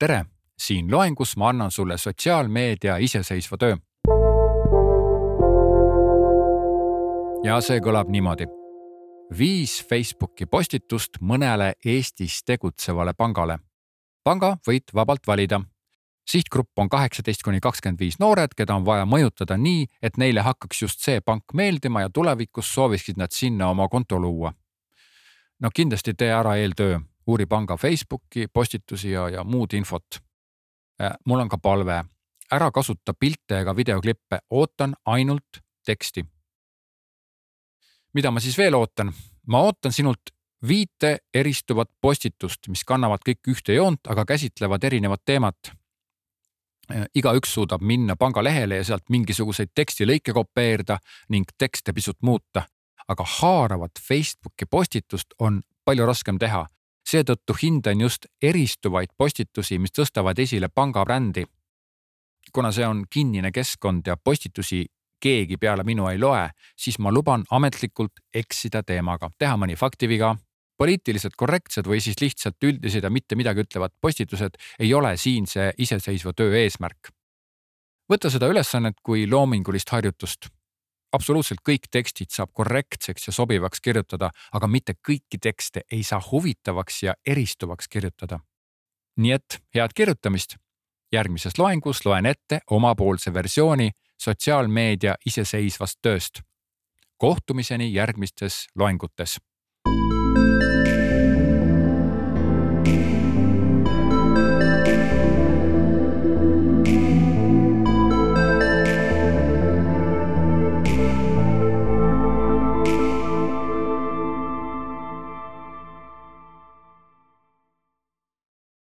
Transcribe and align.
tere, 0.00 0.24
siin 0.58 0.90
loengus 0.90 1.36
ma 1.36 1.48
annan 1.48 1.70
sulle 1.70 1.98
sotsiaalmeedia 1.98 2.96
iseseisva 2.96 3.56
töö. 3.56 3.76
ja 7.44 7.60
see 7.60 7.80
kõlab 7.84 8.08
niimoodi. 8.08 8.46
viis 9.38 9.80
Facebooki 9.88 10.46
postitust 10.46 11.20
mõnele 11.20 11.74
Eestis 11.84 12.40
tegutsevale 12.44 13.12
pangale. 13.14 13.58
panga 14.24 14.56
võid 14.68 14.94
vabalt 14.94 15.26
valida. 15.26 15.60
sihtgrupp 16.26 16.78
on 16.78 16.88
kaheksateist 16.88 17.42
kuni 17.42 17.60
kakskümmend 17.60 18.00
viis 18.00 18.18
noored, 18.18 18.56
keda 18.56 18.74
on 18.74 18.84
vaja 18.84 19.04
mõjutada 19.04 19.56
nii, 19.56 19.86
et 20.02 20.16
neile 20.16 20.40
hakkaks 20.40 20.82
just 20.82 21.00
see 21.00 21.20
pank 21.20 21.44
meeldima 21.54 22.00
ja 22.00 22.10
tulevikus 22.10 22.74
sooviksid 22.74 23.16
nad 23.16 23.32
sinna 23.32 23.68
oma 23.68 23.88
konto 23.88 24.18
luua. 24.18 24.54
no 25.60 25.70
kindlasti 25.74 26.14
tee 26.14 26.32
ära 26.32 26.56
eeltöö 26.56 27.00
uuri 27.30 27.46
panga 27.46 27.76
Facebooki 27.76 28.48
postitusi 28.52 29.14
ja, 29.14 29.28
ja 29.28 29.44
muud 29.44 29.72
infot. 29.78 30.20
Äh, 31.02 31.14
mul 31.26 31.40
on 31.40 31.48
ka 31.48 31.58
palve, 31.58 32.02
ära 32.52 32.70
kasuta 32.74 33.14
pilte 33.14 33.62
ega 33.62 33.76
videoklippe, 33.76 34.42
ootan 34.50 34.96
ainult 35.06 35.62
teksti. 35.86 36.24
mida 38.14 38.30
ma 38.30 38.40
siis 38.40 38.58
veel 38.58 38.74
ootan? 38.74 39.12
ma 39.46 39.62
ootan 39.62 39.92
sinult 39.92 40.34
viite 40.68 41.18
eristuvat 41.34 41.88
postitust, 42.00 42.68
mis 42.68 42.84
kannavad 42.84 43.22
kõik 43.24 43.48
ühte 43.48 43.74
joont, 43.74 44.00
aga 44.12 44.24
käsitlevad 44.28 44.84
erinevat 44.84 45.22
teemat. 45.24 45.70
Äh, 46.90 47.06
igaüks 47.14 47.54
suudab 47.54 47.80
minna 47.80 48.16
pangalehele 48.16 48.76
ja 48.82 48.84
sealt 48.84 49.08
mingisuguseid 49.08 49.70
tekstilõike 49.74 50.34
kopeerida 50.36 50.98
ning 51.28 51.48
tekste 51.58 51.92
pisut 51.92 52.18
muuta. 52.22 52.66
aga 53.10 53.24
haaravat 53.26 53.98
Facebooki 53.98 54.66
postitust 54.70 55.34
on 55.38 55.62
palju 55.84 56.06
raskem 56.06 56.38
teha 56.38 56.66
seetõttu 57.10 57.56
hindan 57.62 58.00
just 58.00 58.26
eristuvaid 58.42 59.14
postitusi, 59.18 59.78
mis 59.78 59.94
tõstavad 59.96 60.38
esile 60.38 60.68
panga 60.68 61.04
brändi. 61.04 61.44
kuna 62.52 62.72
see 62.72 62.86
on 62.86 63.04
kinnine 63.10 63.52
keskkond 63.52 64.06
ja 64.06 64.16
postitusi 64.16 64.86
keegi 65.20 65.56
peale 65.56 65.84
minu 65.84 66.08
ei 66.08 66.18
loe, 66.18 66.48
siis 66.76 66.98
ma 66.98 67.12
luban 67.12 67.44
ametlikult 67.50 68.22
eksida 68.34 68.82
teemaga, 68.82 69.30
teha 69.38 69.56
mõni 69.56 69.76
faktiviga. 69.76 70.36
poliitiliselt 70.80 71.34
korrektsed 71.36 71.84
või 71.84 72.00
siis 72.00 72.16
lihtsalt 72.20 72.56
üldised 72.64 73.04
ja 73.04 73.10
mitte 73.10 73.36
midagi 73.36 73.60
ütlevad 73.60 73.92
postitused 74.00 74.56
ei 74.78 74.94
ole 74.94 75.16
siinse 75.16 75.72
iseseisva 75.78 76.32
töö 76.32 76.56
eesmärk. 76.56 77.10
võta 78.12 78.30
seda 78.30 78.48
ülesannet 78.48 78.96
kui 79.02 79.26
loomingulist 79.26 79.90
harjutust 79.90 80.48
absoluutselt 81.12 81.60
kõik 81.68 81.88
tekstid 81.90 82.30
saab 82.30 82.52
korrektseks 82.52 83.26
ja 83.26 83.32
sobivaks 83.32 83.80
kirjutada, 83.80 84.30
aga 84.52 84.66
mitte 84.66 84.94
kõiki 85.08 85.40
tekste 85.42 85.82
ei 85.92 86.02
saa 86.02 86.20
huvitavaks 86.30 87.02
ja 87.02 87.14
eristuvaks 87.26 87.88
kirjutada. 87.88 88.40
nii 89.16 89.32
et 89.32 89.62
head 89.74 89.92
kirjutamist. 89.94 90.56
järgmises 91.12 91.58
loengus 91.58 92.06
loen 92.06 92.26
ette 92.26 92.60
omapoolse 92.70 93.34
versiooni 93.34 93.90
sotsiaalmeedia 94.18 95.14
iseseisvast 95.26 95.98
tööst. 96.02 96.40
kohtumiseni 97.16 97.92
järgmistes 97.92 98.66
loengutes 98.74 99.38